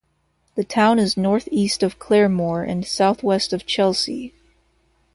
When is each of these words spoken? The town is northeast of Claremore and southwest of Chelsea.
The 0.55 0.63
town 0.63 0.97
is 0.97 1.15
northeast 1.15 1.83
of 1.83 1.99
Claremore 1.99 2.67
and 2.67 2.83
southwest 2.87 3.53
of 3.53 3.67
Chelsea. 3.67 4.33